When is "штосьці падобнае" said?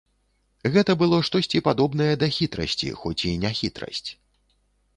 1.27-2.09